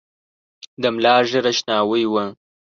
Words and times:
د 0.81 0.83
ملا 0.95 1.15
ږیره 1.29 1.51
شناوۍ 1.57 2.03
وه. 2.11 2.25